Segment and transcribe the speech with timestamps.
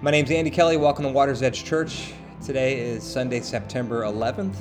[0.00, 0.76] My name's Andy Kelly.
[0.76, 2.12] Welcome to Water's Edge Church.
[2.46, 4.54] Today is Sunday, September 11th,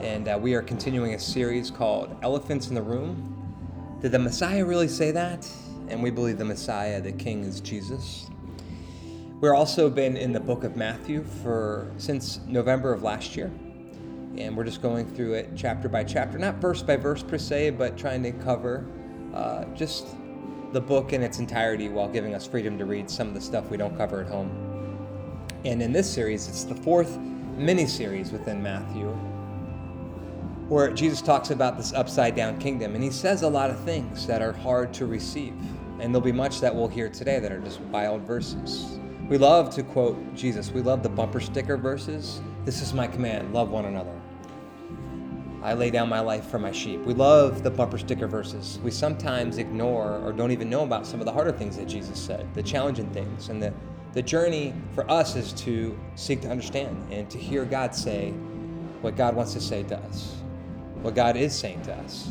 [0.00, 3.98] and uh, we are continuing a series called Elephants in the Room.
[4.00, 5.46] Did the Messiah really say that?
[5.88, 8.30] And we believe the Messiah, the King, is Jesus.
[9.38, 13.52] We've also been in the book of Matthew for since November of last year,
[14.38, 17.70] and we're just going through it chapter by chapter, not verse by verse per se,
[17.70, 18.86] but trying to cover
[19.34, 20.06] uh, just
[20.72, 23.70] the book in its entirety while giving us freedom to read some of the stuff
[23.70, 24.50] we don't cover at home.
[25.64, 27.18] And in this series, it's the fourth
[27.56, 29.08] mini series within Matthew,
[30.68, 32.94] where Jesus talks about this upside down kingdom.
[32.94, 35.54] And he says a lot of things that are hard to receive.
[36.00, 38.98] And there'll be much that we'll hear today that are just wild verses.
[39.28, 42.40] We love to quote Jesus, we love the bumper sticker verses.
[42.64, 44.17] This is my command love one another.
[45.62, 47.00] I lay down my life for my sheep.
[47.00, 48.78] We love the bumper sticker verses.
[48.82, 52.18] We sometimes ignore or don't even know about some of the harder things that Jesus
[52.18, 53.48] said, the challenging things.
[53.48, 53.74] And the,
[54.12, 58.30] the journey for us is to seek to understand and to hear God say
[59.00, 60.36] what God wants to say to us,
[61.02, 62.28] what God is saying to us.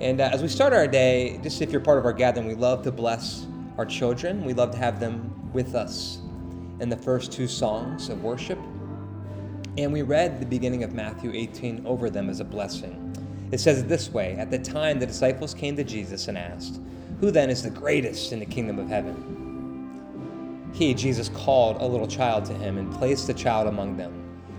[0.00, 2.54] And uh, as we start our day, just if you're part of our gathering, we
[2.54, 3.46] love to bless
[3.76, 4.44] our children.
[4.44, 6.18] We love to have them with us
[6.80, 8.58] in the first two songs of worship.
[9.76, 13.00] And we read the beginning of Matthew 18 over them as a blessing.
[13.50, 16.80] It says it this way At the time, the disciples came to Jesus and asked,
[17.20, 20.70] Who then is the greatest in the kingdom of heaven?
[20.72, 24.12] He, Jesus, called a little child to him and placed the child among them.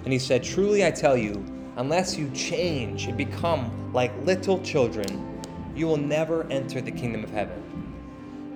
[0.03, 1.43] And he said, Truly I tell you,
[1.77, 5.41] unless you change and become like little children,
[5.75, 7.61] you will never enter the kingdom of heaven.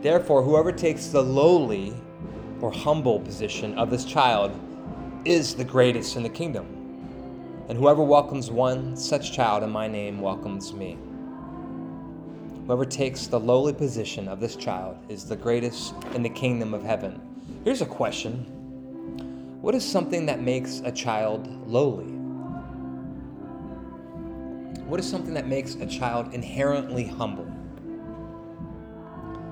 [0.01, 1.93] Therefore, whoever takes the lowly
[2.61, 4.57] or humble position of this child
[5.25, 6.65] is the greatest in the kingdom.
[7.67, 10.97] And whoever welcomes one such child in my name welcomes me.
[12.65, 16.83] Whoever takes the lowly position of this child is the greatest in the kingdom of
[16.83, 17.21] heaven.
[17.63, 18.45] Here's a question
[19.61, 22.13] What is something that makes a child lowly?
[24.85, 27.51] What is something that makes a child inherently humble?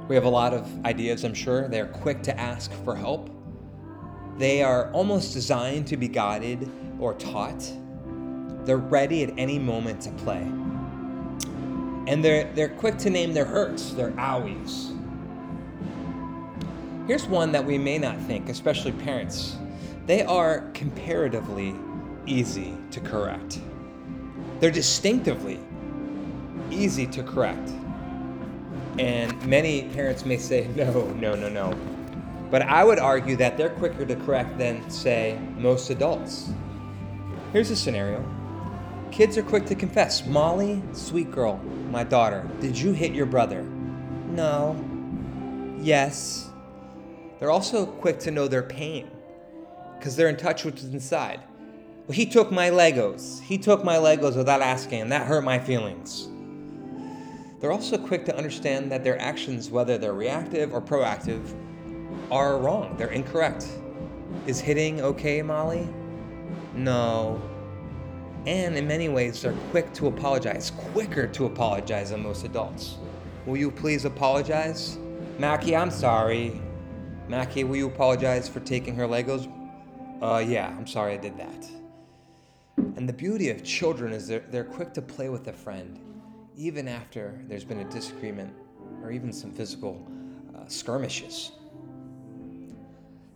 [0.07, 1.67] We have a lot of ideas, I'm sure.
[1.67, 3.36] They're quick to ask for help.
[4.37, 7.71] They are almost designed to be guided or taught.
[8.65, 10.41] They're ready at any moment to play.
[12.07, 14.93] And they're, they're quick to name their hurts, their owies.
[17.07, 19.57] Here's one that we may not think, especially parents.
[20.05, 21.73] They are comparatively
[22.25, 23.59] easy to correct.
[24.59, 25.59] They're distinctively
[26.69, 27.71] easy to correct.
[28.99, 31.96] And many parents may say, no, no, no, no.
[32.49, 36.49] But I would argue that they're quicker to correct than, say, most adults.
[37.51, 38.25] Here's a scenario
[39.11, 41.57] kids are quick to confess Molly, sweet girl,
[41.89, 43.63] my daughter, did you hit your brother?
[43.63, 44.75] No.
[45.79, 46.49] Yes.
[47.39, 49.09] They're also quick to know their pain
[49.97, 51.39] because they're in touch with what's inside.
[52.07, 53.41] Well, he took my Legos.
[53.41, 56.29] He took my Legos without asking, and that hurt my feelings.
[57.59, 61.53] They're also quick to understand that their actions, whether they're reactive or proactive,
[62.31, 62.95] are wrong.
[62.97, 63.67] They're incorrect.
[64.45, 65.87] Is hitting okay, Molly?
[66.73, 67.41] No.
[68.45, 72.97] And in many ways, they're quick to apologize, quicker to apologize than most adults.
[73.45, 74.97] Will you please apologize?
[75.37, 76.61] Mackie, I'm sorry.
[77.27, 79.51] Mackie, will you apologize for taking her Legos?
[80.21, 81.67] Uh, yeah, I'm sorry I did that.
[82.77, 85.99] And the beauty of children is they're, they're quick to play with a friend,
[86.55, 88.53] even after there's been a disagreement
[89.03, 90.05] or even some physical
[90.55, 91.51] uh, skirmishes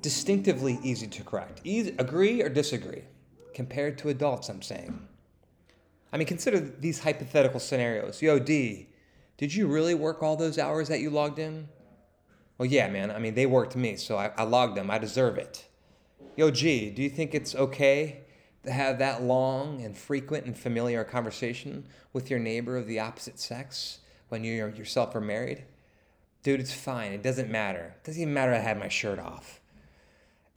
[0.01, 1.61] distinctively easy to correct.
[1.63, 3.03] Easy, agree or disagree?
[3.53, 5.07] Compared to adults, I'm saying.
[6.13, 8.21] I mean, consider these hypothetical scenarios.
[8.21, 8.89] Yo, D,
[9.37, 11.67] did you really work all those hours that you logged in?
[12.57, 13.11] Well, yeah, man.
[13.11, 14.91] I mean, they worked me, so I, I logged them.
[14.91, 15.65] I deserve it.
[16.35, 18.21] Yo, G, do you think it's okay
[18.63, 23.39] to have that long and frequent and familiar conversation with your neighbor of the opposite
[23.39, 25.63] sex when you yourself are married?
[26.43, 27.13] Dude, it's fine.
[27.13, 27.95] It doesn't matter.
[28.01, 29.60] It doesn't even matter I had my shirt off.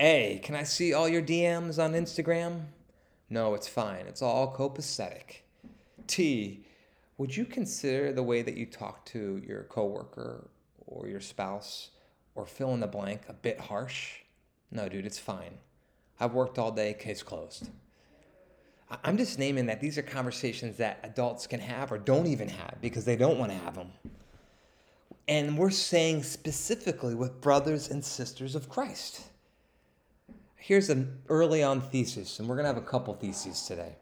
[0.01, 2.63] A, can I see all your DMs on Instagram?
[3.31, 4.07] No, it's fine.
[4.07, 5.43] It's all copacetic.
[6.09, 6.67] T,
[7.17, 10.51] would you consider the way that you talk to your coworker
[10.87, 11.91] or your spouse
[12.35, 14.19] or fill in the blank a bit harsh?
[14.73, 15.59] No, dude, it's fine.
[16.19, 17.71] I've worked all day, case closed.
[19.05, 22.77] I'm just naming that these are conversations that adults can have or don't even have
[22.81, 23.93] because they don't want to have them.
[25.29, 29.23] And we're saying specifically with brothers and sisters of Christ
[30.65, 33.95] here's an early on thesis, and we're going to have a couple theses today.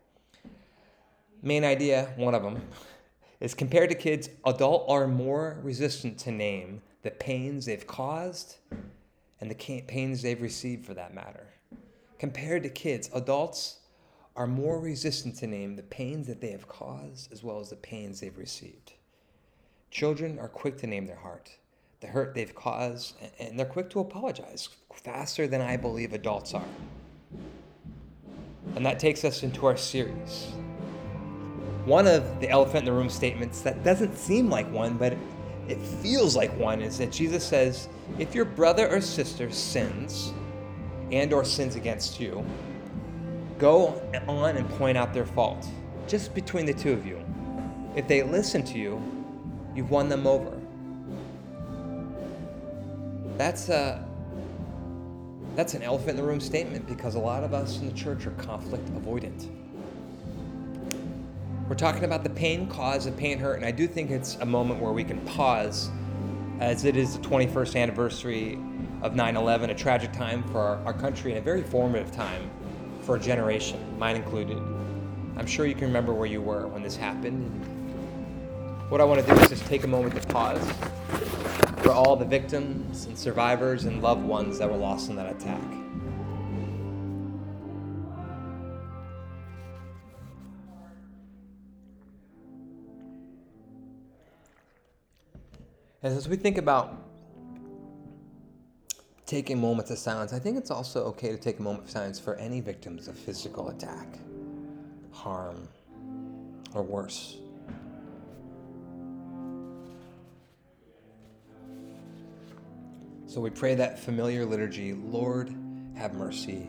[1.43, 2.63] Main idea, one of them,
[3.41, 8.59] is compared to kids, adults are more resistant to name the pains they've caused
[9.41, 11.49] and the pains they've received for that matter.
[12.21, 13.81] Compared to kids, adults
[14.37, 17.77] are more resistant to name the pains that they have caused as well as the
[17.77, 18.93] pains they've received.
[19.91, 21.57] Children are quick to name their heart,
[22.03, 26.65] the hurt they've caused, and they're quick to apologize faster than I believe adults are.
[28.75, 30.53] And that takes us into our series.
[31.85, 35.17] One of the elephant in the room statements that doesn't seem like one, but
[35.69, 37.89] it feels like one is that Jesus says,
[38.19, 40.33] if your brother or sister sins
[41.13, 42.45] and or sins against you,
[43.59, 45.67] go on and point out their fault,
[46.09, 47.25] just between the two of you.
[47.95, 49.01] If they listen to you,
[49.75, 50.62] you've won them over.
[53.37, 54.05] That's a
[55.55, 58.27] that's an elephant in the room statement because a lot of us in the church
[58.27, 59.51] are conflict avoidant.
[61.69, 64.47] We're talking about the pain cause of pain hurt, and I do think it's a
[64.47, 65.91] moment where we can pause
[66.61, 68.59] as it is the 21st anniversary
[69.03, 72.51] of 9 11, a tragic time for our, our country and a very formative time
[73.03, 74.59] for a generation, mine included.
[75.37, 77.51] I'm sure you can remember where you were when this happened.
[78.91, 80.63] What I want to do is just take a moment to pause
[81.93, 85.63] all the victims and survivors and loved ones that were lost in that attack.
[96.05, 96.97] And as we think about
[99.25, 102.19] taking moments of silence, I think it's also okay to take a moment of silence
[102.19, 104.19] for any victims of physical attack,
[105.13, 105.69] harm,
[106.75, 107.37] or worse.
[113.33, 115.57] So we pray that familiar liturgy Lord,
[115.97, 116.69] have mercy.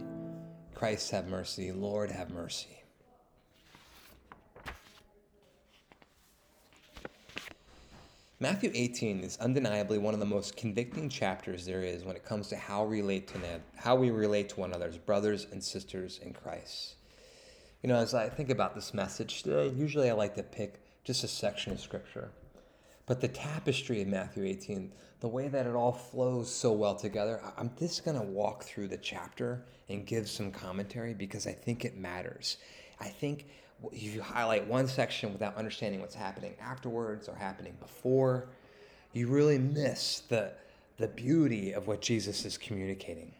[0.73, 1.73] Christ, have mercy.
[1.73, 2.81] Lord, have mercy.
[8.39, 12.47] Matthew 18 is undeniably one of the most convicting chapters there is when it comes
[12.47, 13.39] to how we relate to
[13.75, 16.95] how we relate to one another as brothers and sisters in Christ.
[17.81, 21.25] You know, as I think about this message today, usually I like to pick just
[21.25, 22.31] a section of scripture.
[23.05, 27.41] But the tapestry of Matthew 18, the way that it all flows so well together,
[27.57, 31.83] I'm just going to walk through the chapter and give some commentary because I think
[31.83, 32.57] it matters.
[32.99, 33.47] I think
[33.91, 38.47] if you highlight one section without understanding what's happening afterwards or happening before,
[39.11, 40.53] you really miss the,
[40.97, 43.33] the beauty of what Jesus is communicating.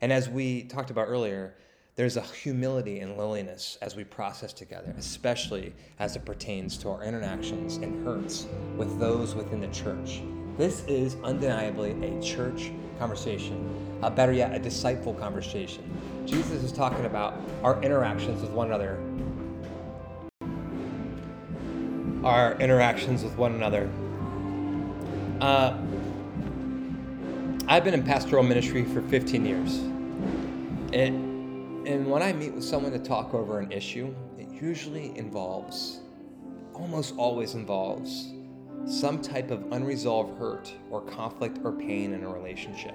[0.00, 1.54] And as we talked about earlier,
[2.00, 7.04] there's a humility and lowliness as we process together, especially as it pertains to our
[7.04, 8.46] interactions and hurts
[8.78, 10.22] with those within the church.
[10.56, 13.68] This is undeniably a church conversation,
[14.02, 15.84] a better yet, a disciple conversation.
[16.24, 18.98] Jesus is talking about our interactions with one another
[22.24, 23.90] our interactions with one another.
[25.38, 25.76] Uh,
[27.68, 29.76] I've been in pastoral ministry for 15 years.
[30.94, 31.29] And,
[31.86, 36.00] and when I meet with someone to talk over an issue, it usually involves,
[36.74, 38.32] almost always involves,
[38.86, 42.94] some type of unresolved hurt or conflict or pain in a relationship.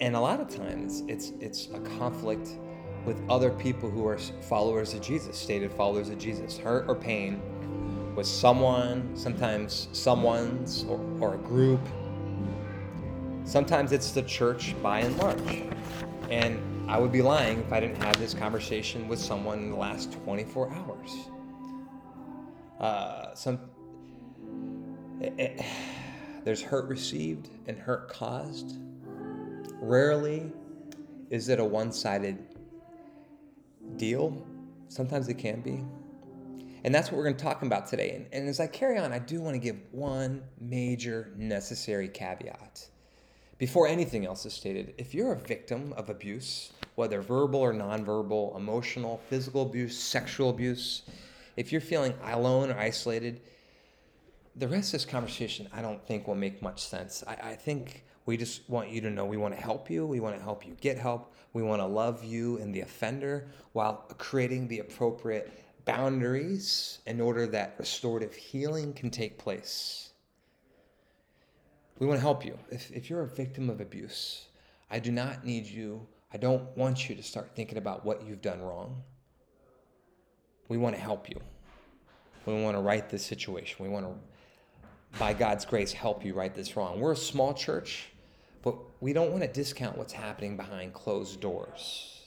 [0.00, 2.48] And a lot of times it's, it's a conflict
[3.04, 6.58] with other people who are followers of Jesus, stated followers of Jesus.
[6.58, 7.40] Hurt or pain
[8.14, 11.80] with someone, sometimes someone's or, or a group.
[13.44, 15.64] Sometimes it's the church by and large.
[16.30, 19.76] And I would be lying if I didn't have this conversation with someone in the
[19.76, 21.10] last 24 hours.
[22.80, 23.60] Uh, some
[25.20, 25.64] it, eh, it, eh,
[26.44, 28.78] there's hurt received and hurt caused.
[29.80, 30.52] Rarely
[31.30, 32.38] is it a one-sided
[33.96, 34.46] deal.
[34.88, 35.84] Sometimes it can be.
[36.84, 38.10] And that's what we're going to talk about today.
[38.10, 42.86] And, and as I carry on, I do want to give one major necessary caveat.
[43.64, 48.54] Before anything else is stated, if you're a victim of abuse, whether verbal or nonverbal,
[48.54, 51.00] emotional, physical abuse, sexual abuse,
[51.56, 53.40] if you're feeling alone or isolated,
[54.54, 57.24] the rest of this conversation I don't think will make much sense.
[57.26, 60.04] I, I think we just want you to know we want to help you.
[60.04, 61.32] We want to help you get help.
[61.54, 65.50] We want to love you and the offender while creating the appropriate
[65.86, 70.10] boundaries in order that restorative healing can take place.
[71.98, 72.58] We want to help you.
[72.70, 74.46] If, if you're a victim of abuse,
[74.90, 78.42] I do not need you, I don't want you to start thinking about what you've
[78.42, 79.02] done wrong.
[80.68, 81.40] We want to help you.
[82.46, 83.84] We want to right this situation.
[83.84, 87.00] We want to, by God's grace, help you right this wrong.
[87.00, 88.08] We're a small church.
[88.62, 92.22] But we don't want to discount what's happening behind closed doors.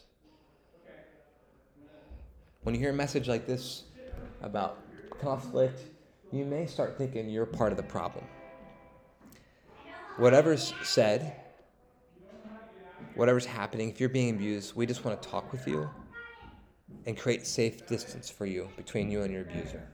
[2.62, 3.86] When you hear a message like this
[4.42, 4.78] about
[5.20, 5.82] conflict,
[6.32, 8.24] you may start thinking you're part of the problem.
[10.18, 11.36] Whatever's said,
[13.16, 15.90] whatever's happening, if you're being abused, we just want to talk with you
[17.06, 19.88] and create safe distance for you between you and your abuser.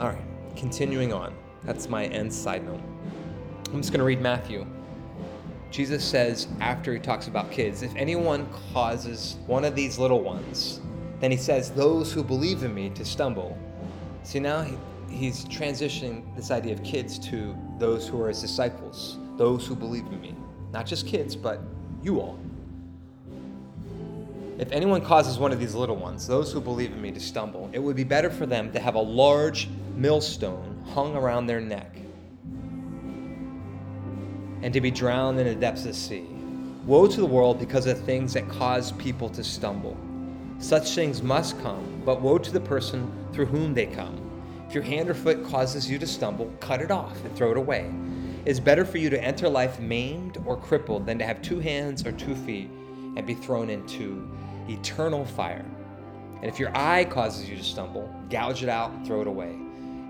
[0.00, 0.24] All right,
[0.56, 1.34] continuing on.
[1.64, 2.80] That's my end side note.
[3.72, 4.66] I'm just going to read Matthew.
[5.70, 10.80] Jesus says, after he talks about kids, if anyone causes one of these little ones,
[11.18, 13.58] then he says, those who believe in me to stumble.
[14.22, 14.76] See, now he,
[15.14, 20.06] he's transitioning this idea of kids to those who are his disciples, those who believe
[20.06, 20.34] in me.
[20.72, 21.60] Not just kids, but
[22.02, 22.38] you all.
[24.58, 27.68] If anyone causes one of these little ones, those who believe in me, to stumble,
[27.72, 31.96] it would be better for them to have a large millstone hung around their neck
[34.62, 36.26] and to be drowned in the depths of the sea.
[36.86, 39.96] Woe to the world because of things that cause people to stumble.
[40.58, 44.23] Such things must come, but woe to the person through whom they come.
[44.74, 47.56] If your hand or foot causes you to stumble, cut it off and throw it
[47.56, 47.94] away.
[48.44, 51.60] It is better for you to enter life maimed or crippled than to have two
[51.60, 52.68] hands or two feet
[53.16, 54.28] and be thrown into
[54.68, 55.64] eternal fire.
[56.42, 59.56] And if your eye causes you to stumble, gouge it out and throw it away.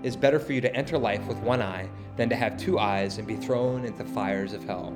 [0.01, 2.79] It is better for you to enter life with one eye than to have two
[2.79, 4.91] eyes and be thrown into fires of hell.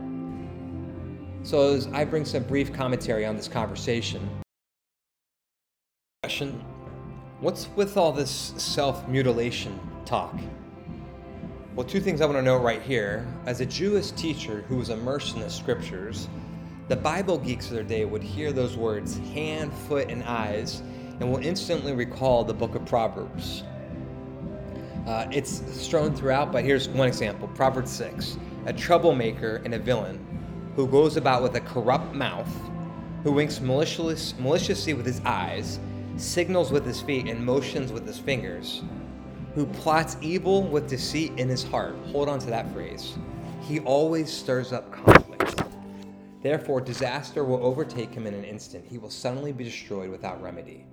[1.44, 4.28] So, as I bring some brief commentary on this conversation,
[6.24, 6.60] question
[7.42, 10.36] What's with all this self mutilation talk?
[11.74, 13.26] Well, two things I want to note right here.
[13.46, 16.28] As a Jewish teacher who was immersed in the scriptures,
[16.90, 20.82] the Bible geeks of their day would hear those words, hand, foot, and eyes,
[21.22, 23.64] and will instantly recall the book of Proverbs.
[25.08, 28.38] Uh, it's strewn throughout, but here's one example Proverbs 6.
[28.66, 30.20] A troublemaker and a villain
[30.76, 32.54] who goes about with a corrupt mouth,
[33.24, 35.80] who winks malicious, maliciously with his eyes,
[36.22, 38.84] signals with his feet, and motions with his fingers,
[39.56, 41.96] who plots evil with deceit in his heart.
[42.12, 43.18] Hold on to that phrase.
[43.62, 45.64] He always stirs up conflict.
[46.42, 48.86] Therefore, disaster will overtake him in an instant.
[48.86, 50.86] He will suddenly be destroyed without remedy.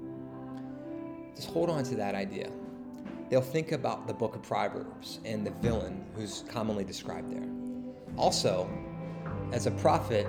[1.35, 2.51] Just hold on to that idea.
[3.29, 7.49] They'll think about the book of Proverbs and the villain who's commonly described there.
[8.17, 8.69] Also,
[9.53, 10.27] as a prophet,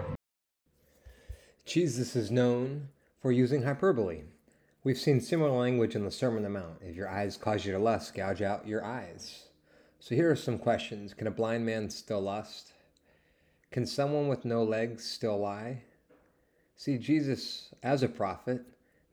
[1.66, 2.88] Jesus is known
[3.22, 4.22] for using hyperbole.
[4.88, 6.78] We've seen similar language in the Sermon on the Mount.
[6.80, 9.44] If your eyes cause you to lust, gouge out your eyes.
[10.00, 12.72] So here are some questions Can a blind man still lust?
[13.70, 15.82] Can someone with no legs still lie?
[16.78, 18.62] See, Jesus, as a prophet,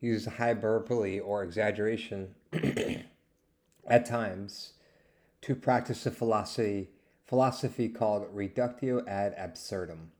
[0.00, 2.36] used hyperbole or exaggeration
[3.88, 4.74] at times
[5.40, 6.90] to practice a philosophy,
[7.26, 10.12] philosophy called reductio ad absurdum,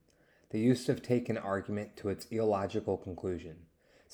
[0.51, 3.55] the use of taking argument to its illogical conclusion.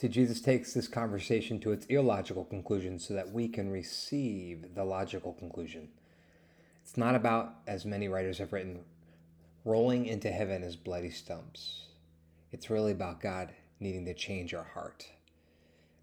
[0.00, 4.82] See, Jesus takes this conversation to its illogical conclusion so that we can receive the
[4.82, 5.90] logical conclusion.
[6.82, 8.80] It's not about, as many writers have written,
[9.66, 11.88] rolling into heaven as bloody stumps.
[12.50, 15.06] It's really about God needing to change our heart.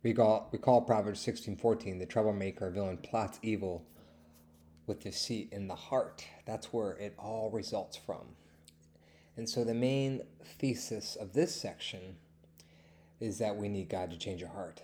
[0.03, 3.83] Recall, recall Proverbs 16:14, the troublemaker villain plots evil
[4.85, 6.23] with deceit in the heart.
[6.45, 8.35] That's where it all results from.
[9.35, 10.21] And so the main
[10.59, 12.17] thesis of this section
[13.19, 14.81] is that we need God to change our heart.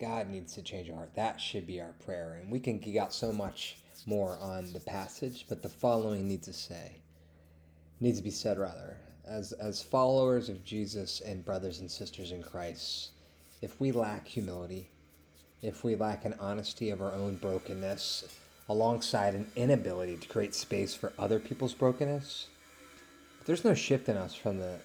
[0.00, 1.14] God needs to change our heart.
[1.14, 2.38] That should be our prayer.
[2.40, 3.76] And we can geek out so much
[4.06, 6.96] more on the passage, but the following needs to say,
[8.00, 8.96] needs to be said rather.
[9.26, 13.10] As, as followers of Jesus and brothers and sisters in Christ,
[13.60, 14.90] if we lack humility,
[15.62, 18.24] if we lack an honesty of our own brokenness,
[18.68, 22.48] alongside an inability to create space for other people's brokenness,
[23.44, 24.78] there's no shift in us from the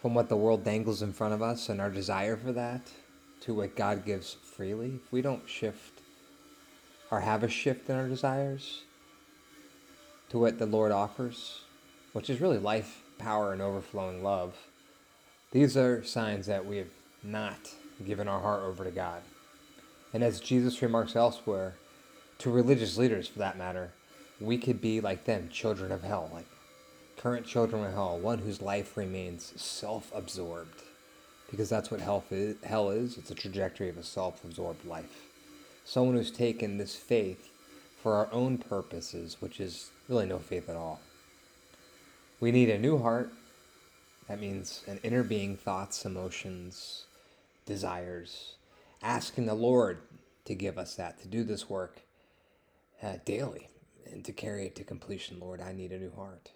[0.00, 2.82] from what the world dangles in front of us and our desire for that
[3.40, 6.00] to what God gives freely, if we don't shift
[7.10, 8.82] or have a shift in our desires
[10.28, 11.62] to what the Lord offers,
[12.12, 14.54] which is really life, power, and overflowing love,
[15.50, 16.90] these are signs that we have
[17.22, 17.72] not
[18.04, 19.22] given our heart over to God.
[20.12, 21.74] And as Jesus remarks elsewhere,
[22.38, 23.90] to religious leaders for that matter,
[24.40, 26.46] we could be like them, children of hell, like
[27.18, 30.82] current children of hell, one whose life remains self absorbed.
[31.50, 33.18] Because that's what hell is, hell is.
[33.18, 35.26] It's a trajectory of a self absorbed life.
[35.84, 37.50] Someone who's taken this faith
[38.02, 41.00] for our own purposes, which is really no faith at all.
[42.40, 43.32] We need a new heart.
[44.28, 47.06] That means an inner being, thoughts, emotions,
[47.66, 48.54] desires.
[49.02, 49.98] Asking the Lord
[50.44, 52.02] to give us that, to do this work
[53.02, 53.68] uh, daily,
[54.10, 55.40] and to carry it to completion.
[55.40, 56.50] Lord, I need a new heart.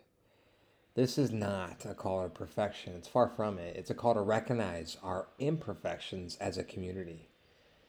[0.95, 2.93] This is not a call to perfection.
[2.95, 3.77] It's far from it.
[3.77, 7.31] It's a call to recognize our imperfections as a community,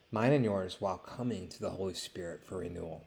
[0.09, 3.03] mine and yours, while coming to the Holy Spirit for renewal.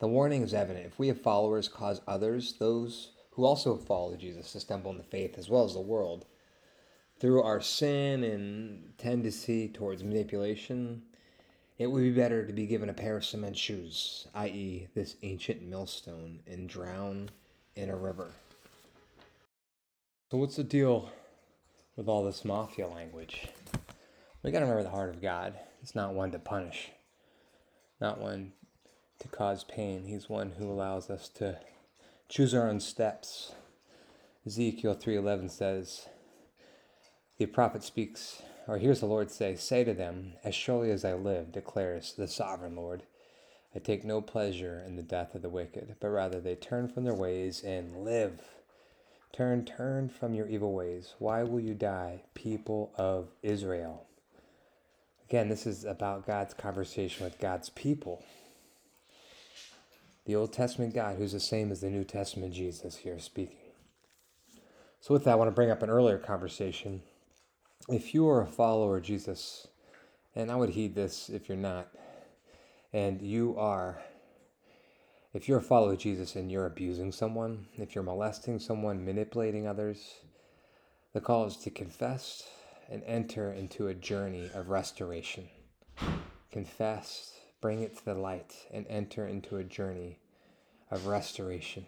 [0.00, 0.86] The warning is evident.
[0.86, 5.04] If we have followers cause others, those who also follow Jesus, to stumble in the
[5.04, 6.24] faith as well as the world,
[7.20, 11.02] through our sin and tendency towards manipulation,
[11.78, 15.62] it would be better to be given a pair of cement shoes, i.e., this ancient
[15.62, 17.30] millstone, and drown
[17.76, 18.32] in a river.
[20.30, 21.10] So, what's the deal
[21.96, 23.48] with all this mafia language?
[24.42, 25.54] We gotta remember the heart of God.
[25.82, 26.90] It's not one to punish,
[28.00, 28.52] not one
[29.20, 30.04] to cause pain.
[30.06, 31.60] He's one who allows us to
[32.28, 33.52] choose our own steps.
[34.46, 36.08] Ezekiel 3:11 says,
[37.36, 41.14] the prophet speaks, or hears the Lord say, Say to them, As surely as I
[41.14, 43.02] live, declares the sovereign Lord,
[43.74, 47.02] I take no pleasure in the death of the wicked, but rather they turn from
[47.02, 48.40] their ways and live.
[49.34, 51.14] Turn, turn from your evil ways.
[51.18, 54.06] Why will you die, people of Israel?
[55.28, 58.22] Again, this is about God's conversation with God's people.
[60.24, 63.56] The Old Testament God, who's the same as the New Testament Jesus, here speaking.
[65.00, 67.02] So, with that, I want to bring up an earlier conversation
[67.88, 69.66] if you are a follower of Jesus,
[70.36, 71.88] and I would heed this if you're not,
[72.92, 73.98] and you are,
[75.34, 79.66] if you're a follower of Jesus and you're abusing someone, if you're molesting someone, manipulating
[79.66, 80.14] others,
[81.12, 82.44] the call is to confess
[82.88, 85.48] and enter into a journey of restoration.
[86.52, 90.20] Confess, bring it to the light, and enter into a journey
[90.92, 91.84] of restoration.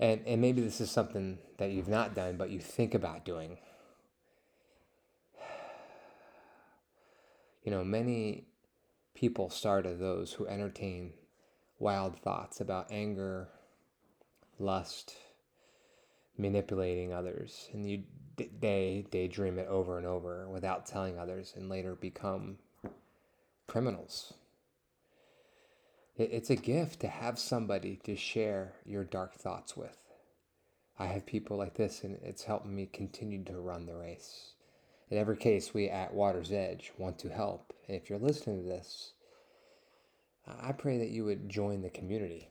[0.00, 3.58] And, and maybe this is something that you've not done, but you think about doing.
[7.64, 8.48] You know, many
[9.22, 11.12] people start as those who entertain
[11.78, 13.46] wild thoughts about anger,
[14.58, 15.14] lust,
[16.36, 18.02] manipulating others, and you
[18.58, 22.58] day daydream it over and over without telling others, and later become
[23.68, 24.34] criminals.
[26.16, 29.98] It's a gift to have somebody to share your dark thoughts with.
[30.98, 34.54] I have people like this, and it's helped me continue to run the race.
[35.12, 37.74] In every case, we at Water's Edge want to help.
[37.86, 39.12] And if you're listening to this,
[40.48, 42.48] I pray that you would join the community.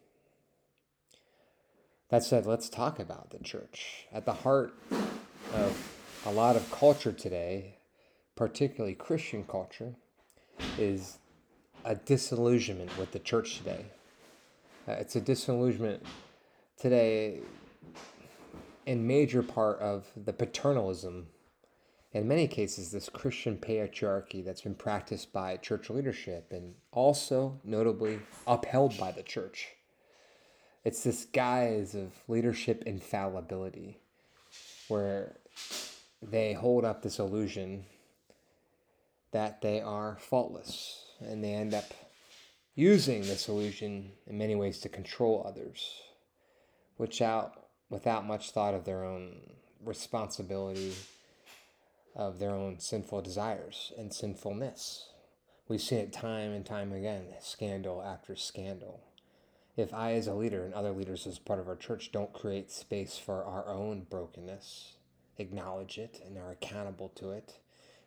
[2.10, 4.06] That said, let's talk about the church.
[4.14, 4.76] At the heart
[5.56, 7.78] of a lot of culture today,
[8.36, 9.96] particularly Christian culture,
[10.78, 11.18] is
[11.84, 13.86] a disillusionment with the church today.
[14.88, 16.06] Uh, it's a disillusionment
[16.80, 17.40] today
[18.86, 21.26] in major part of the paternalism
[22.14, 28.20] in many cases this christian patriarchy that's been practiced by church leadership and also notably
[28.48, 29.70] upheld by the church.
[30.84, 34.00] It's this guise of leadership infallibility
[34.88, 35.38] where
[36.22, 37.86] they hold up this illusion
[39.32, 41.86] that they are faultless and they end up
[42.76, 46.02] using this illusion in many ways to control others,
[46.98, 49.40] without, without much thought of their own
[49.86, 50.94] responsibility,
[52.16, 55.10] of their own sinful desires and sinfulness.
[55.68, 59.02] We've seen it time and time again, scandal after scandal.
[59.78, 62.72] If I, as a leader, and other leaders as part of our church, don't create
[62.72, 64.94] space for our own brokenness,
[65.38, 67.58] acknowledge it, and are accountable to it,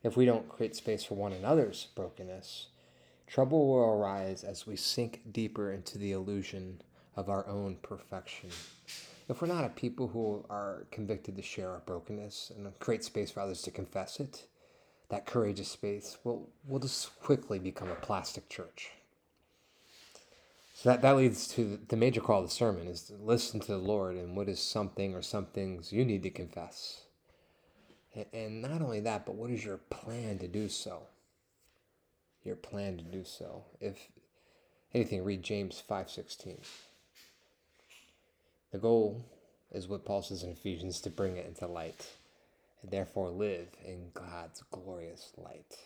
[0.03, 2.67] if we don't create space for one another's brokenness,
[3.27, 6.83] Trouble will arise as we sink deeper into the illusion
[7.17, 8.51] of our own perfection.
[9.29, 13.31] If we're not a people who are convicted to share our brokenness and create space
[13.31, 14.47] for others to confess it,
[15.09, 18.91] that courageous space, we'll, we'll just quickly become a plastic church.
[20.75, 23.73] So that, that leads to the major call of the sermon is to listen to
[23.73, 27.03] the Lord and what is something or some things you need to confess.
[28.15, 31.05] And, and not only that, but what is your plan to do so?
[32.45, 33.65] your plan to do so.
[33.81, 34.09] If
[34.93, 36.59] anything, read James 5:16.
[38.75, 39.25] The goal
[39.71, 42.09] is what Paul says in Ephesians to bring it into light
[42.83, 45.79] and therefore live in God's glorious light.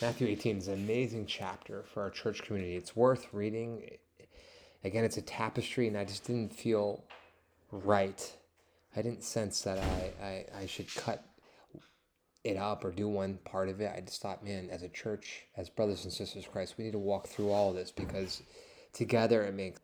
[0.00, 2.76] Matthew 18 is an amazing chapter for our church community.
[2.76, 3.90] It's worth reading.
[4.84, 7.02] Again, it's a tapestry, and I just didn't feel
[7.72, 8.36] right.
[8.94, 11.24] I didn't sense that I, I, I should cut
[12.44, 13.92] it up or do one part of it.
[13.92, 17.00] I just thought, man, as a church, as brothers and sisters Christ, we need to
[17.00, 18.44] walk through all this because
[18.92, 19.80] together it makes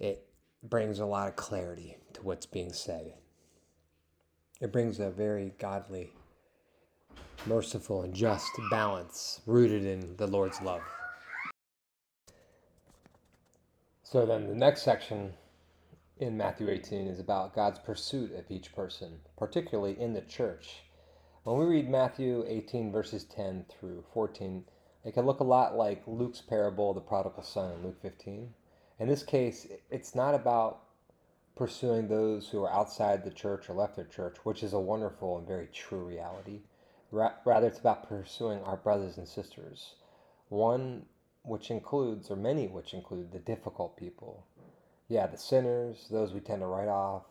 [0.00, 0.26] it
[0.62, 3.14] brings a lot of clarity to what's being said.
[4.60, 6.12] It brings a very godly,
[7.46, 10.82] merciful, and just balance rooted in the Lord's love.
[14.02, 15.34] So then the next section
[16.18, 20.84] in Matthew 18 is about God's pursuit of each person, particularly in the church.
[21.44, 24.64] When we read Matthew 18, verses 10 through 14,
[25.04, 28.54] It can look a lot like Luke's parable of the prodigal son in Luke 15.
[28.98, 30.82] In this case, it's not about
[31.54, 35.38] pursuing those who are outside the church or left their church, which is a wonderful
[35.38, 36.60] and very true reality.
[37.10, 39.94] Rather, it's about pursuing our brothers and sisters,
[40.48, 41.06] one
[41.42, 44.44] which includes, or many which include, the difficult people.
[45.08, 47.24] Yeah, the sinners, those we tend to write off.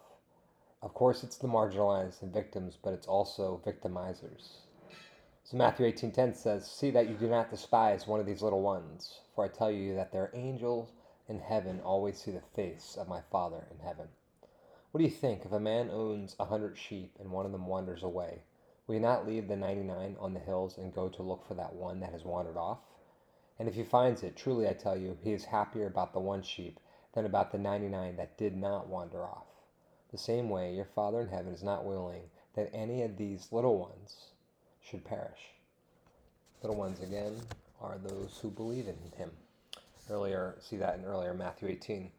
[0.81, 4.59] Of course, it's the marginalized and victims, but it's also victimizers.
[5.43, 9.19] So Matthew 18:10 says, "See that you do not despise one of these little ones,
[9.35, 10.93] for I tell you that their angels
[11.27, 14.09] in heaven always see the face of my Father in heaven."
[14.91, 17.67] What do you think if a man owns a hundred sheep and one of them
[17.67, 18.43] wanders away?
[18.87, 21.73] Will he not leave the 99 on the hills and go to look for that
[21.73, 22.79] one that has wandered off?
[23.57, 26.43] And if he finds it, truly I tell you, he is happier about the one
[26.43, 26.79] sheep
[27.13, 29.47] than about the 99 that did not wander off.
[30.11, 33.77] The same way, your Father in heaven is not willing that any of these little
[33.77, 34.31] ones
[34.81, 35.55] should perish.
[36.61, 37.41] Little ones, again,
[37.81, 39.31] are those who believe in him.
[40.09, 42.11] Earlier, see that in earlier Matthew 18.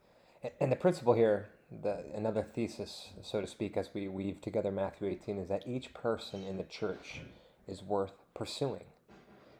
[0.59, 5.07] And the principle here, the, another thesis, so to speak, as we weave together Matthew
[5.07, 7.21] 18, is that each person in the church
[7.67, 8.85] is worth pursuing.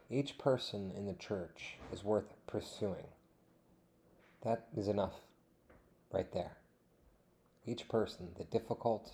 [0.09, 3.07] Each person in the church is worth pursuing.
[4.43, 5.15] That is enough
[6.13, 6.57] right there.
[7.65, 9.11] Each person, the difficult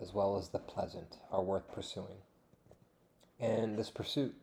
[0.00, 2.22] as well as the pleasant, are worth pursuing.
[3.40, 4.34] And this pursuit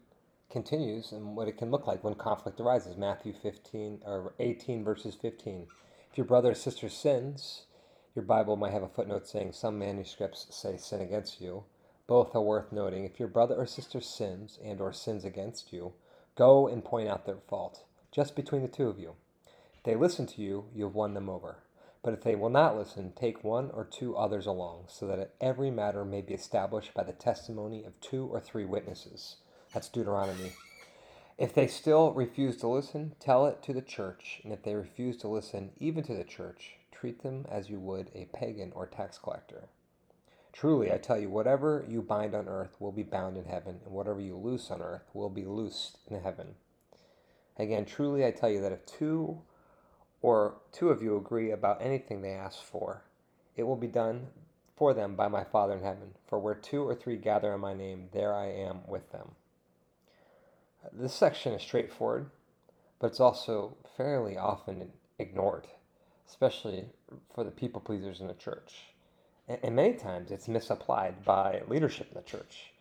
[0.49, 2.97] continues and what it can look like when conflict arises.
[2.97, 5.67] Matthew 15 or 18 verses 15.
[6.12, 7.63] If your brother or sister sins,
[8.15, 11.65] your Bible might have a footnote saying some manuscripts say sin against you.
[12.08, 13.03] Both are worth noting.
[13.05, 15.93] If your brother or sister sins and or sins against you,
[16.38, 19.15] go and point out their fault, just between the two of you.
[19.75, 21.58] If they listen to you, you have won them over.
[22.03, 25.71] But if they will not listen, take one or two others along, so that every
[25.71, 29.38] matter may be established by the testimony of two or three witnesses.
[29.75, 30.53] That's Deuteronomy.
[31.38, 34.39] If they still refuse to listen, tell it to the church.
[34.45, 38.09] And if they refuse to listen even to the church, treat them as you would
[38.15, 39.67] a pagan or tax collector.
[40.53, 43.93] Truly, I tell you, whatever you bind on earth will be bound in heaven, and
[43.93, 46.55] whatever you loose on earth will be loosed in heaven.
[47.59, 49.41] Again, truly, I tell you that if two
[50.21, 53.01] or two of you agree about anything they ask for,
[53.57, 54.27] it will be done
[54.77, 56.15] for them by my Father in heaven.
[56.29, 59.31] For where two or three gather in my name, there I am with them.
[60.93, 62.30] This section is straightforward,
[63.00, 65.67] but it's also fairly often ignored,
[66.28, 66.86] especially
[67.34, 68.95] for the people pleasers in the church
[69.48, 72.71] and many times it's misapplied by leadership in the church.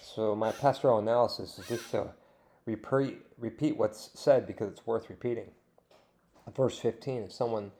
[0.00, 2.08] So my pastoral analysis is just to
[2.66, 5.50] repeat, repeat what's said because it's worth repeating.
[6.56, 7.70] Verse 15, if someone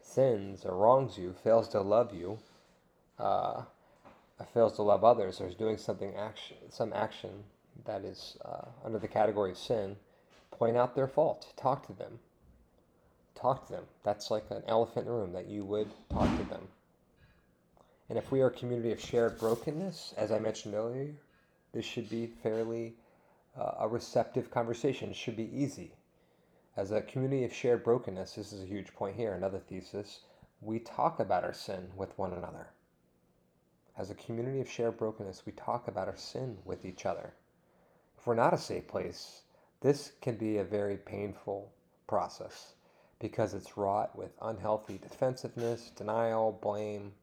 [0.00, 2.38] sins or wrongs you, fails to love you,
[3.18, 3.62] uh,
[4.52, 7.44] fails to love others, or is doing something action, some action
[7.84, 9.96] that is uh, under the category of sin,
[10.50, 11.52] point out their fault.
[11.56, 12.18] Talk to them.
[13.34, 13.84] Talk to them.
[14.04, 16.68] That's like an elephant in the room that you would talk to them.
[18.08, 21.14] And if we are a community of shared brokenness, as I mentioned earlier,
[21.72, 22.94] this should be fairly
[23.58, 25.10] uh, a receptive conversation.
[25.10, 25.92] It should be easy.
[26.76, 29.32] As a community of shared brokenness, this is a huge point here.
[29.32, 30.20] Another thesis
[30.60, 32.68] we talk about our sin with one another.
[33.98, 37.34] As a community of shared brokenness, we talk about our sin with each other.
[38.22, 39.42] If we're not a safe place,
[39.80, 41.72] this can be a very painful
[42.06, 42.74] process
[43.18, 47.14] because it's wrought with unhealthy defensiveness, denial, blame,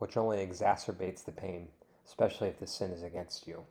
[0.00, 1.68] which only exacerbates the pain,
[2.06, 3.64] especially if the sin is against you.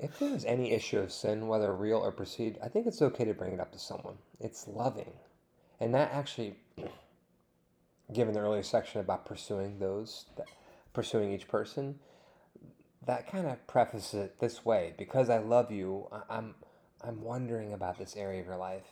[0.00, 3.24] If there is any issue of sin, whether real or perceived, I think it's okay
[3.24, 4.18] to bring it up to someone.
[4.38, 5.14] It's loving.
[5.80, 6.54] And that actually,
[8.12, 10.26] given the earlier section about pursuing those,
[10.92, 11.98] pursuing each person,
[13.06, 16.54] that kind of prefaces it this way because I love you, I'm,
[17.02, 18.86] I'm wondering about this area of your life.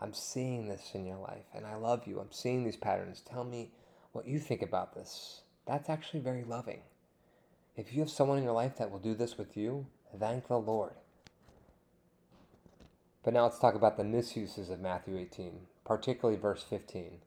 [0.00, 2.20] I'm seeing this in your life, and I love you.
[2.20, 3.20] I'm seeing these patterns.
[3.20, 3.70] Tell me
[4.12, 5.42] what you think about this.
[5.66, 6.80] That's actually very loving.
[7.76, 9.86] If you have someone in your life that will do this with you,
[10.18, 10.94] thank the Lord.
[13.22, 17.18] But now let's talk about the misuses of Matthew 18, particularly verse 15.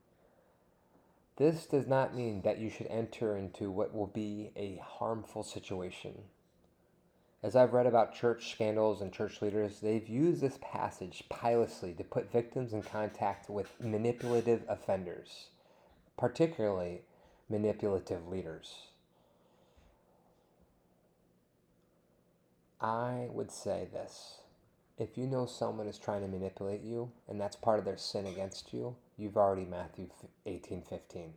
[1.38, 6.24] This does not mean that you should enter into what will be a harmful situation.
[7.44, 12.04] As I've read about church scandals and church leaders, they've used this passage piously to
[12.04, 15.48] put victims in contact with manipulative offenders
[16.18, 17.02] particularly
[17.50, 18.88] manipulative leaders.
[22.80, 24.40] I would say this
[24.98, 28.28] if you know someone is trying to manipulate you and that's part of their sin
[28.28, 30.10] against you, you've already Matthew
[30.46, 31.34] 18 15.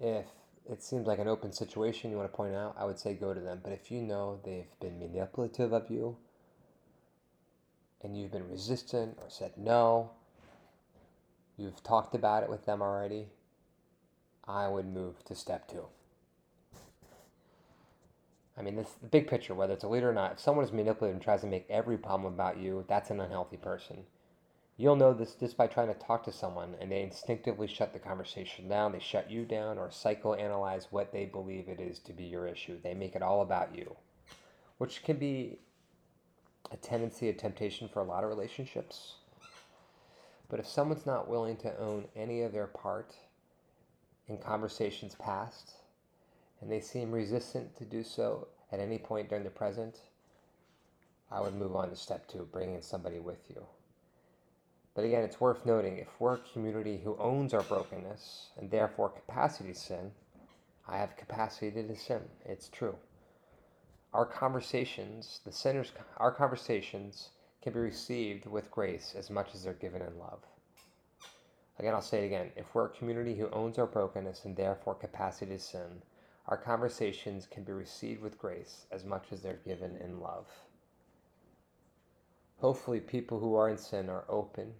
[0.00, 0.26] If
[0.70, 3.34] it seems like an open situation you want to point out, I would say go
[3.34, 3.60] to them.
[3.62, 6.16] But if you know they've been manipulative of you
[8.02, 10.10] and you've been resistant or said no,
[11.56, 13.26] you've talked about it with them already,
[14.46, 15.86] I would move to step two.
[18.56, 20.72] I mean, this the big picture, whether it's a leader or not, if someone is
[20.72, 24.04] manipulative and tries to make every problem about you, that's an unhealthy person.
[24.80, 27.98] You'll know this just by trying to talk to someone and they instinctively shut the
[27.98, 28.92] conversation down.
[28.92, 32.80] They shut you down or psychoanalyze what they believe it is to be your issue.
[32.82, 33.94] They make it all about you,
[34.78, 35.58] which can be
[36.72, 39.16] a tendency, a temptation for a lot of relationships.
[40.48, 43.14] But if someone's not willing to own any of their part
[44.28, 45.72] in conversations past,
[46.62, 49.98] and they seem resistant to do so at any point during the present,
[51.30, 53.66] I would move on to step two, bringing somebody with you.
[55.00, 59.08] But again, it's worth noting if we're a community who owns our brokenness and therefore
[59.08, 60.12] capacity to sin,
[60.86, 62.20] I have capacity to sin.
[62.44, 62.94] It's true.
[64.12, 67.30] Our conversations, the sinner's, our conversations
[67.62, 70.44] can be received with grace as much as they're given in love.
[71.78, 72.50] Again, I'll say it again.
[72.54, 76.02] If we're a community who owns our brokenness and therefore capacity to sin,
[76.46, 80.46] our conversations can be received with grace as much as they're given in love.
[82.58, 84.74] Hopefully, people who are in sin are open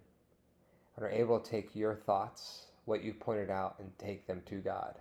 [0.99, 4.95] are able to take your thoughts, what you pointed out, and take them to God.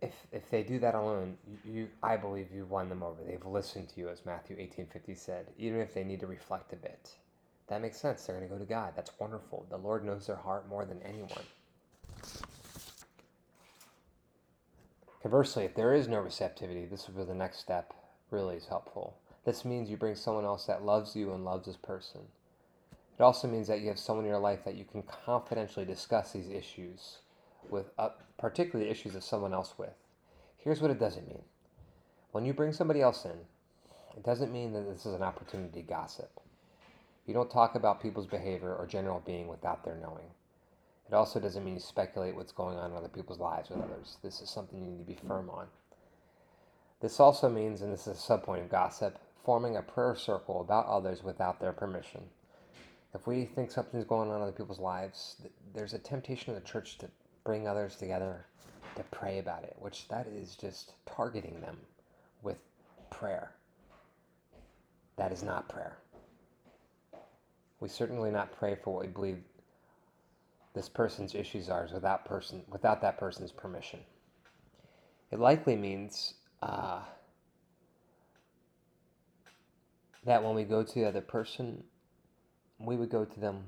[0.00, 3.22] If, if they do that alone, you, I believe you've won them over.
[3.22, 6.76] They've listened to you, as Matthew 18:50 said, even if they need to reflect a
[6.76, 7.14] bit.
[7.68, 8.24] That makes sense.
[8.24, 8.92] They're going to go to God.
[8.94, 9.66] That's wonderful.
[9.70, 11.44] The Lord knows their heart more than anyone.
[15.20, 17.92] Conversely, if there is no receptivity, this will be the next step,
[18.30, 19.16] really is helpful.
[19.44, 22.20] This means you bring someone else that loves you and loves this person.
[23.18, 26.32] It also means that you have someone in your life that you can confidentially discuss
[26.32, 27.18] these issues
[27.70, 29.94] with, uh, particularly issues of someone else with.
[30.58, 31.42] Here's what it doesn't mean.
[32.32, 33.38] When you bring somebody else in,
[34.16, 36.40] it doesn't mean that this is an opportunity to gossip.
[37.26, 40.30] You don't talk about people's behavior or general being without their knowing.
[41.08, 44.18] It also doesn't mean you speculate what's going on in other people's lives with others.
[44.22, 45.66] This is something you need to be firm on.
[47.00, 50.86] This also means, and this is a subpoint of gossip, forming a prayer circle about
[50.86, 52.22] others without their permission.
[53.14, 55.36] If we think something's going on in other people's lives,
[55.74, 57.08] there's a temptation in the church to
[57.44, 58.44] bring others together
[58.96, 61.78] to pray about it, which that is just targeting them
[62.42, 62.58] with
[63.10, 63.52] prayer.
[65.16, 65.96] That is not prayer.
[67.80, 69.38] We certainly not pray for what we believe
[70.74, 74.00] this person's issues are without person without that person's permission.
[75.30, 77.00] It likely means uh,
[80.24, 81.82] that when we go to the other person,
[82.78, 83.64] we would go to them,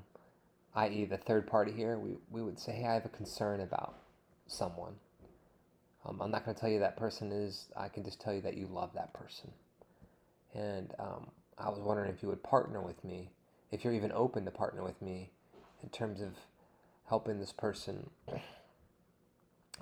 [0.75, 1.99] i.e., the third party here.
[1.99, 3.95] We we would say, "Hey, I have a concern about
[4.47, 4.95] someone."
[6.05, 7.67] Um, I'm not going to tell you that person is.
[7.77, 9.51] I can just tell you that you love that person.
[10.55, 11.27] And um,
[11.59, 13.31] I was wondering if you would partner with me,
[13.71, 15.31] if you're even open to partner with me,
[15.83, 16.35] in terms of
[17.09, 18.11] helping this person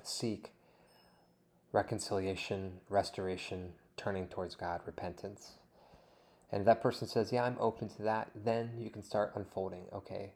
[0.03, 0.51] seek
[1.71, 5.53] reconciliation, restoration, turning towards God, repentance.
[6.51, 9.85] And that person says, Yeah, I'm open to that, then you can start unfolding.
[9.93, 10.31] Okay,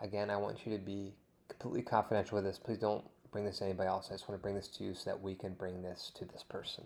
[0.00, 1.14] again, I want you to be
[1.48, 2.58] completely confidential with this.
[2.58, 4.08] Please don't bring this to anybody else.
[4.10, 6.24] I just want to bring this to you so that we can bring this to
[6.24, 6.84] this person.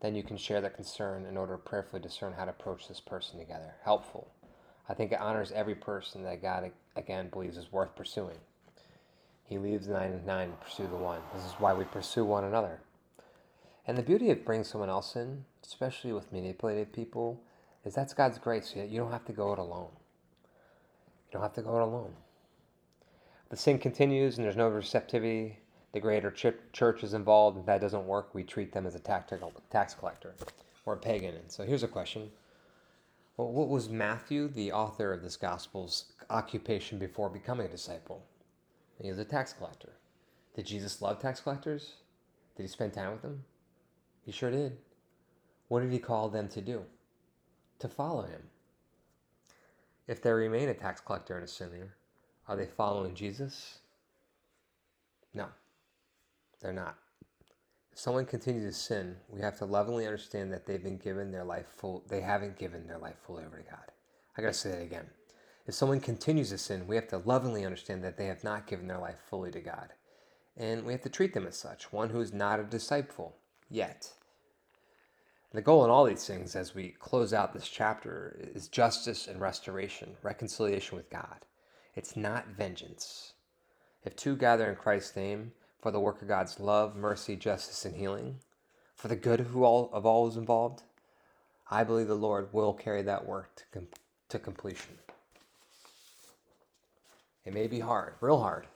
[0.00, 3.00] Then you can share that concern in order to prayerfully discern how to approach this
[3.00, 3.74] person together.
[3.84, 4.28] Helpful.
[4.88, 8.38] I think it honors every person that God, again, believes is worth pursuing.
[9.44, 11.20] He leaves the 99 to pursue the one.
[11.34, 12.80] This is why we pursue one another.
[13.86, 17.42] And the beauty of bringing someone else in, especially with manipulated people,
[17.84, 18.74] is that's God's grace.
[18.76, 19.90] You don't have to go it alone.
[21.26, 22.12] You don't have to go it alone.
[23.50, 25.58] The sin continues and there's no receptivity.
[25.92, 27.58] The greater church is involved.
[27.58, 30.34] If that doesn't work, we treat them as a tactical tax collector
[30.86, 31.34] or a pagan.
[31.34, 32.30] And so here's a question
[33.36, 38.22] well, what was Matthew, the author of this gospel's occupation before becoming a disciple?
[39.00, 39.94] He was a tax collector.
[40.54, 41.94] Did Jesus love tax collectors?
[42.56, 43.44] Did he spend time with them?
[44.24, 44.78] He sure did.
[45.68, 46.82] What did he call them to do?
[47.80, 48.42] To follow him.
[50.06, 51.94] If they remain a tax collector and a sinner,
[52.48, 53.78] are they following Jesus?
[55.34, 55.46] No,
[56.60, 56.98] they're not.
[57.92, 61.44] If someone continues to sin, we have to lovingly understand that they've been given their
[61.44, 62.04] life full.
[62.08, 63.92] They haven't given their life fully over to God.
[64.36, 65.06] I gotta say that again.
[65.66, 68.88] If someone continues to sin, we have to lovingly understand that they have not given
[68.88, 69.90] their life fully to God.
[70.56, 73.36] And we have to treat them as such, one who is not a disciple
[73.72, 74.12] yet.
[75.52, 79.40] The goal in all these things, as we close out this chapter, is justice and
[79.40, 81.44] restoration, reconciliation with God.
[81.94, 83.34] It's not vengeance.
[84.04, 87.96] If two gather in Christ's name, for the work of God's love, mercy, justice, and
[87.96, 88.38] healing,
[88.94, 90.82] for the good of all, of all who's involved,
[91.70, 93.88] I believe the Lord will carry that work to, com-
[94.28, 94.98] to completion.
[97.44, 98.68] It may be hard, real hard,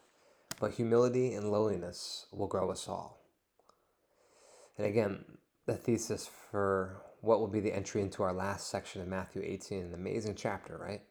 [0.59, 3.21] but humility and lowliness will grow us all.
[4.79, 5.25] And again,
[5.67, 9.87] the thesis for what will be the entry into our last section of Matthew 18,
[9.87, 11.03] an amazing chapter, right?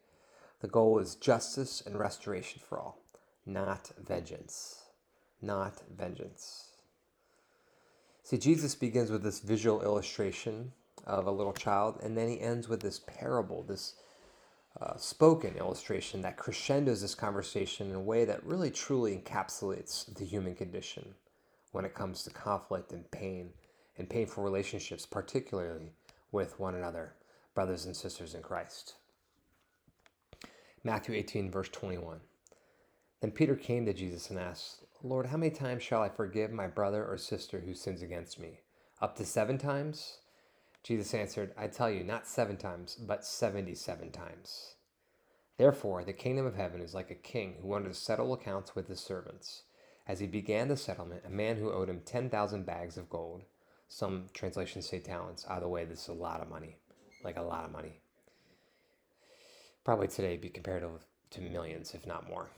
[0.60, 3.02] The goal is justice and restoration for all,
[3.44, 4.82] not vengeance.
[5.42, 6.70] Not vengeance.
[8.22, 10.72] See, Jesus begins with this visual illustration
[11.04, 13.94] of a little child, and then he ends with this parable, this
[14.80, 20.24] uh, spoken illustration that crescendos this conversation in a way that really truly encapsulates the
[20.24, 21.14] human condition
[21.76, 23.50] when it comes to conflict and pain
[23.98, 25.92] and painful relationships, particularly
[26.32, 27.12] with one another,
[27.54, 28.94] brothers and sisters in Christ.
[30.82, 32.20] Matthew 18, verse 21.
[33.20, 36.66] Then Peter came to Jesus and asked, Lord, how many times shall I forgive my
[36.66, 38.60] brother or sister who sins against me?
[39.02, 40.20] Up to seven times?
[40.82, 44.76] Jesus answered, I tell you, not seven times, but seventy seven times.
[45.58, 48.88] Therefore, the kingdom of heaven is like a king who wanted to settle accounts with
[48.88, 49.64] his servants.
[50.08, 53.42] As he began the settlement, a man who owed him 10,000 bags of gold,
[53.88, 56.76] some translations say talents, either way, this is a lot of money,
[57.24, 58.00] like a lot of money.
[59.84, 60.84] Probably today be compared
[61.30, 62.50] to millions, if not more.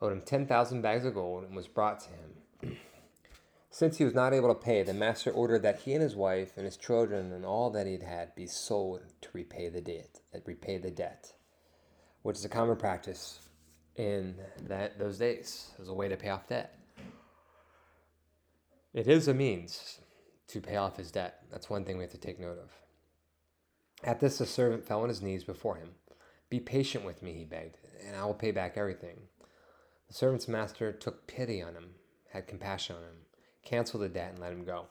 [0.00, 2.76] Owed him 10,000 bags of gold and was brought to him.
[3.70, 6.52] Since he was not able to pay, the master ordered that he and his wife
[6.56, 10.20] and his children and all that he'd had be sold to repay the debt.
[10.44, 11.32] Repay the debt,
[12.22, 13.40] which is a common practice
[13.96, 14.36] in
[14.68, 16.78] that those days as a way to pay off debt.
[18.92, 20.00] It is a means
[20.48, 21.42] to pay off his debt.
[21.50, 22.70] That's one thing we have to take note of.
[24.02, 25.90] At this, the servant fell on his knees before him.
[26.50, 29.22] Be patient with me, he begged, and I will pay back everything.
[30.08, 31.94] The servant's master took pity on him,
[32.32, 33.24] had compassion on him
[33.64, 34.86] canceled the debt, and let him go.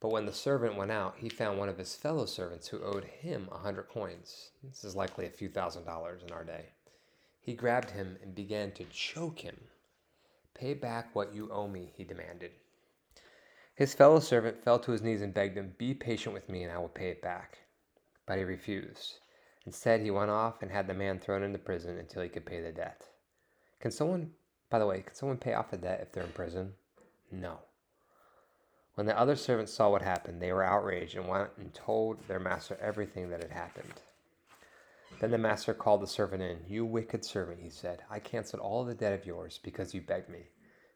[0.00, 3.04] But when the servant went out, he found one of his fellow servants who owed
[3.04, 4.50] him a hundred coins.
[4.62, 6.66] This is likely a few thousand dollars in our day.
[7.48, 9.56] He grabbed him and began to choke him.
[10.52, 12.50] Pay back what you owe me, he demanded.
[13.74, 16.70] His fellow servant fell to his knees and begged him, Be patient with me and
[16.70, 17.60] I will pay it back.
[18.26, 19.20] But he refused.
[19.64, 22.60] Instead, he went off and had the man thrown into prison until he could pay
[22.60, 23.04] the debt.
[23.80, 24.32] Can someone,
[24.68, 26.74] by the way, can someone pay off a debt if they're in prison?
[27.32, 27.60] No.
[28.96, 32.40] When the other servants saw what happened, they were outraged and went and told their
[32.40, 34.02] master everything that had happened.
[35.20, 36.58] Then the master called the servant in.
[36.68, 40.28] You wicked servant, he said, I canceled all the debt of yours because you begged
[40.28, 40.46] me.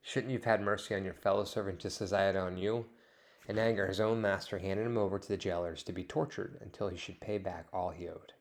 [0.03, 2.87] Shouldn't you have had mercy on your fellow servant just as I had on you?
[3.49, 6.89] In anger, his own master handed him over to the jailers to be tortured until
[6.89, 8.33] he should pay back all he owed.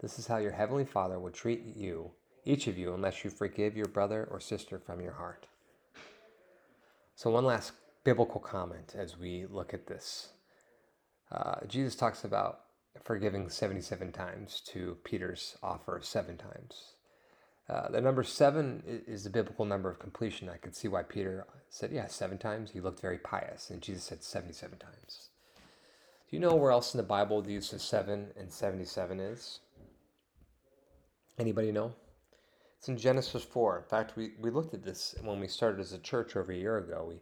[0.00, 2.12] This is how your heavenly Father will treat you,
[2.44, 5.46] each of you, unless you forgive your brother or sister from your heart.
[7.14, 7.72] So, one last
[8.04, 10.28] biblical comment as we look at this.
[11.30, 12.60] Uh, Jesus talks about
[13.04, 16.94] forgiving 77 times to Peter's offer of seven times.
[17.68, 20.48] Uh, the number seven is the biblical number of completion.
[20.48, 22.70] I could see why Peter said, yeah, seven times.
[22.70, 25.28] He looked very pious, and Jesus said 77 times.
[26.30, 29.60] Do you know where else in the Bible the use of seven and 77 is?
[31.38, 31.92] Anybody know?
[32.78, 33.78] It's in Genesis 4.
[33.78, 36.56] In fact, we, we looked at this when we started as a church over a
[36.56, 37.06] year ago.
[37.08, 37.16] We,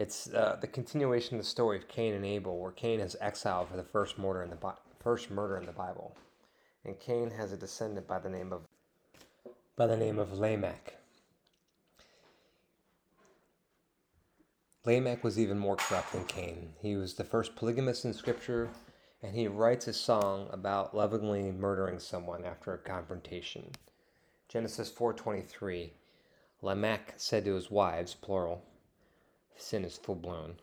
[0.00, 3.68] it's uh, the continuation of the story of Cain and Abel, where Cain is exiled
[3.68, 6.16] for the first murder in the first murder in the Bible,
[6.86, 8.62] and Cain has a descendant by the name of
[9.76, 10.94] by the name of Lamech.
[14.86, 16.72] Lamech was even more corrupt than Cain.
[16.80, 18.70] He was the first polygamist in Scripture,
[19.22, 23.70] and he writes a song about lovingly murdering someone after a confrontation.
[24.48, 25.92] Genesis 4:23.
[26.62, 28.62] Lamech said to his wives, plural.
[29.56, 30.54] Sin is full blown.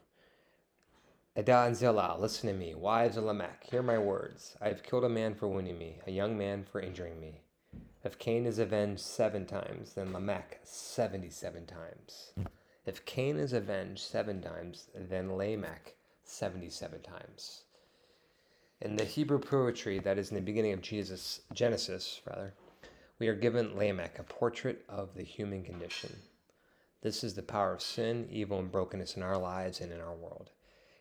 [1.35, 2.73] Adah and Zillah, listen to me.
[2.73, 4.55] Wives of Lamech, hear my words.
[4.59, 7.41] I have killed a man for wounding me, a young man for injuring me.
[8.03, 12.31] If Cain is avenged seven times, then Lamech seventy-seven times.
[12.85, 17.63] If Cain is avenged seven times, then Lamech seventy-seven times.
[18.81, 22.53] In the Hebrew poetry that is in the beginning of Jesus Genesis, rather,
[23.19, 26.15] we are given Lamech, a portrait of the human condition.
[27.01, 30.15] This is the power of sin, evil, and brokenness in our lives and in our
[30.15, 30.49] world.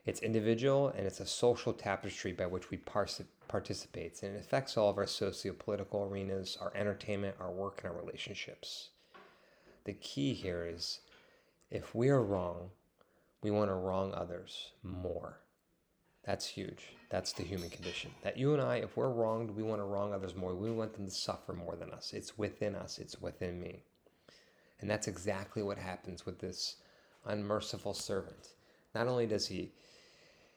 [0.05, 4.91] It's individual and it's a social tapestry by which we participate, and it affects all
[4.91, 8.91] of our socio-political arenas, our entertainment, our work, and our relationships.
[9.85, 11.01] The key here is
[11.71, 12.71] if we are wrong,
[13.43, 15.39] we want to wrong others more.
[16.25, 16.95] That's huge.
[17.09, 18.11] That's the human condition.
[18.23, 20.55] That you and I, if we're wronged, we want to wrong others more.
[20.55, 22.13] We want them to suffer more than us.
[22.13, 23.85] It's within us, it's within me.
[24.81, 26.77] And that's exactly what happens with this
[27.25, 28.55] unmerciful servant.
[28.95, 29.73] Not only does he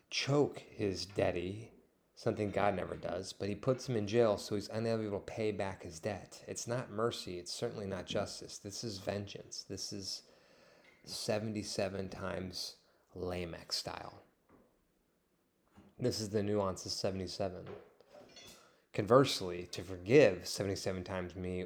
[0.09, 1.71] choke his daddy,
[2.15, 5.51] something God never does, but he puts him in jail so he's unable to pay
[5.51, 6.43] back his debt.
[6.47, 8.57] It's not mercy, it's certainly not justice.
[8.57, 9.65] This is vengeance.
[9.69, 10.23] This is
[11.05, 12.75] 77 times
[13.15, 14.21] Lamech style.
[15.99, 17.57] This is the nuance of 77.
[18.93, 21.65] Conversely, to forgive 77 times me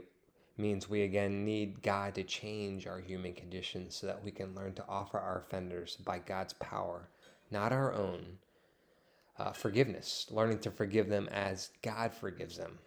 [0.58, 4.74] means we again need God to change our human condition so that we can learn
[4.76, 7.10] to offer our offenders by God's power,
[7.50, 8.38] not our own,
[9.40, 12.78] uh, forgiveness, learning to forgive them as God forgives them,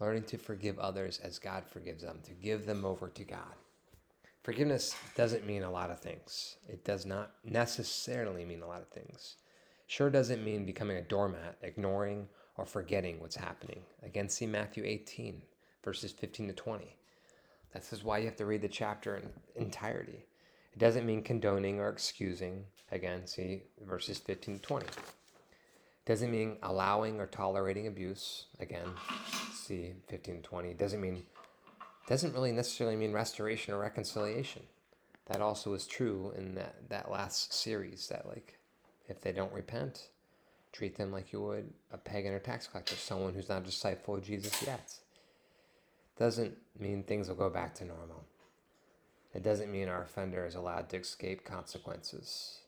[0.00, 3.54] learning to forgive others as God forgives them, to give them over to God.
[4.42, 6.56] Forgiveness doesn't mean a lot of things.
[6.66, 9.36] It does not necessarily mean a lot of things.
[9.86, 13.80] Sure doesn't mean becoming a doormat, ignoring or forgetting what's happening.
[14.02, 15.42] Again, see Matthew 18,
[15.88, 16.84] verses 15 to 20.
[17.72, 19.22] This is why you have to read the chapter in
[19.56, 20.26] entirety.
[20.74, 22.64] It doesn't mean condoning or excusing.
[22.92, 24.84] Again, see verses 15 to 20.
[24.84, 24.92] It
[26.04, 28.48] doesn't mean allowing or tolerating abuse.
[28.60, 28.86] Again,
[29.54, 30.68] see 15 to 20.
[30.68, 31.22] It doesn't mean
[32.06, 34.64] doesn't really necessarily mean restoration or reconciliation.
[35.24, 38.58] That also is true in that, that last series that like
[39.08, 40.10] if they don't repent,
[40.70, 44.16] treat them like you would a pagan or tax collector, someone who's not a disciple
[44.16, 44.92] of Jesus yet.
[46.18, 48.24] Doesn't mean things will go back to normal.
[49.34, 52.58] It doesn't mean our offender is allowed to escape consequences.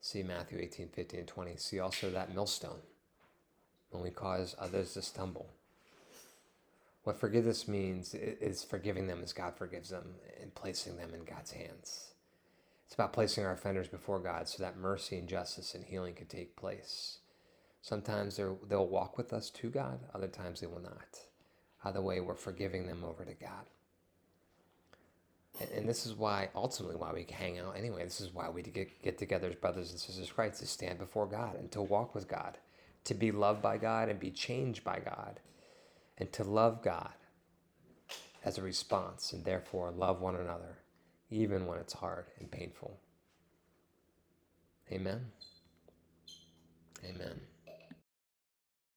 [0.00, 1.56] See Matthew 18, 15, and 20.
[1.56, 2.80] See also that millstone
[3.90, 5.50] when we cause others to stumble.
[7.04, 11.52] What forgiveness means is forgiving them as God forgives them and placing them in God's
[11.52, 12.14] hands.
[12.86, 16.26] It's about placing our offenders before God so that mercy and justice and healing can
[16.26, 17.18] take place.
[17.82, 21.18] Sometimes they'll walk with us to God, other times they will not.
[21.86, 23.70] Either way, we're forgiving them over to God.
[25.60, 28.02] And, and this is why, ultimately, why we hang out anyway.
[28.02, 31.26] This is why we get, get together as brothers and sisters Christ to stand before
[31.26, 32.58] God and to walk with God,
[33.04, 35.38] to be loved by God and be changed by God
[36.18, 37.12] and to love God
[38.44, 40.78] as a response and therefore love one another,
[41.30, 42.98] even when it's hard and painful.
[44.90, 45.26] Amen.
[47.04, 47.40] Amen.